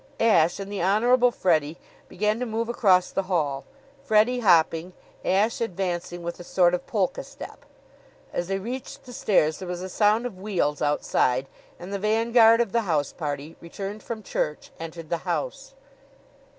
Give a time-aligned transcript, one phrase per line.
[0.19, 1.77] Ashe and the Honorable Freddie
[2.09, 3.65] began to move across the hall
[4.03, 4.93] Freddie hopping,
[5.23, 7.65] Ashe advancing with a sort of polka step.
[8.33, 12.61] As they reached the stairs there was a sound of wheels outside and the vanguard
[12.61, 15.75] of the house party, returned from church, entered the house.